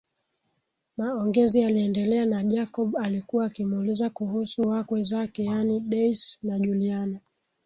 Maongezi 0.97 1.61
yaliendelea 1.61 2.25
na 2.25 2.43
Jacob 2.43 2.97
alikua 2.97 3.45
akimuuliza 3.45 4.09
kuhusu 4.09 4.61
wakwe 4.61 5.03
zake 5.03 5.43
yaani 5.43 5.79
daisy 5.79 6.47
na 6.47 6.59
Juliana 6.59 7.19